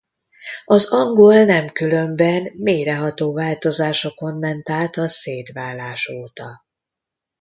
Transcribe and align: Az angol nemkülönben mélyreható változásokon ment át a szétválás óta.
Az 0.65 0.89
angol 0.93 1.43
nemkülönben 1.43 2.51
mélyreható 2.55 3.33
változásokon 3.33 4.37
ment 4.37 4.69
át 4.69 4.97
a 4.97 5.07
szétválás 5.07 6.07
óta. 6.07 6.65